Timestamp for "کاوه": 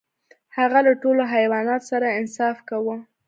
2.69-2.97